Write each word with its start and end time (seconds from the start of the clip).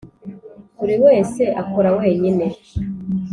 Buri 0.79 0.95
wese 1.05 1.41
akora 1.61 1.89
wenyine 1.97 2.45